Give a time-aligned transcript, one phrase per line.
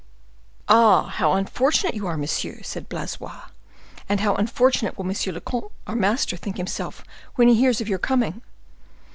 [0.67, 1.03] "Ah!
[1.03, 3.49] how unfortunate you are, monsieur!" said Blaisois:
[4.09, 7.03] "and how unfortunate will monsieur le comte, our master, think himself
[7.35, 8.41] when he hears of your coming!